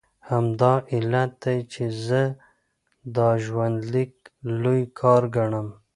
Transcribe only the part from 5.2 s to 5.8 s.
ګڼم.